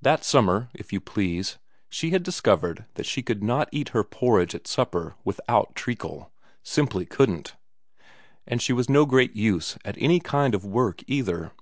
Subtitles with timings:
[0.00, 1.58] That summer, if you please,
[1.90, 7.04] she had discovered that she could not eat her porridge at supper without treacle simply
[7.04, 7.54] couldn't.
[8.46, 11.52] And she was no great use at any kind of work either.